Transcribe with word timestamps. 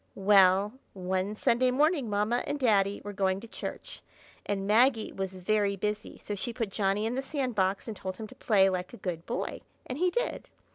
Well! 0.15 0.73
one 0.93 1.35
Sunday 1.35 1.69
morning 1.69 2.09
Mamma 2.09 2.43
and 2.47 2.57
Daddy 2.59 3.01
were 3.03 3.13
going 3.13 3.39
to 3.39 3.47
church, 3.47 4.01
and 4.47 4.65
Maggie 4.65 5.11
was 5.13 5.35
very 5.35 5.75
busy, 5.75 6.17
so 6.17 6.33
she 6.33 6.51
put 6.53 6.69
Johnny 6.71 7.05
in 7.05 7.13
the 7.13 7.21
sand 7.21 7.53
box, 7.53 7.87
and 7.87 7.95
told 7.95 8.17
him 8.17 8.25
to 8.25 8.33
play 8.33 8.67
like 8.67 8.93
a 8.95 8.97
good 8.97 9.27
boy, 9.27 9.61
and 9.85 9.99
he 9.99 10.09
did. 10.09 10.49